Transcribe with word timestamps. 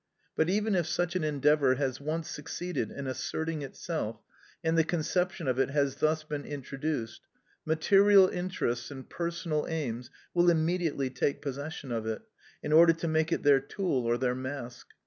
But 0.35 0.49
even 0.49 0.73
if 0.73 0.87
such 0.87 1.15
an 1.15 1.23
endeavour 1.23 1.75
has 1.75 2.01
once 2.01 2.27
succeeded 2.27 2.89
in 2.89 3.05
asserting 3.05 3.61
itself, 3.61 4.19
and 4.63 4.75
the 4.75 4.83
conception 4.83 5.47
of 5.47 5.59
it 5.59 5.69
has 5.69 5.97
thus 5.97 6.23
been 6.23 6.43
introduced, 6.43 7.21
material 7.67 8.27
interests 8.27 8.89
and 8.89 9.07
personal 9.07 9.67
aims 9.69 10.09
will 10.33 10.49
immediately 10.49 11.11
take 11.11 11.39
possession 11.39 11.91
of 11.91 12.07
it, 12.07 12.23
in 12.63 12.73
order 12.73 12.93
to 12.93 13.07
make 13.07 13.31
it 13.31 13.43
their 13.43 13.59
tool 13.59 14.07
or 14.07 14.17
their 14.17 14.33
mask. 14.33 14.87